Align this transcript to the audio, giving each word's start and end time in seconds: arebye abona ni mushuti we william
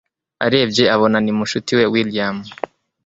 arebye 0.45 0.83
abona 0.95 1.17
ni 1.21 1.31
mushuti 1.37 1.71
we 1.77 1.85
william 1.93 2.37